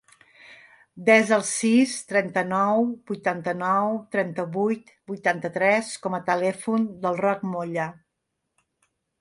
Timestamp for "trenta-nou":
2.11-2.81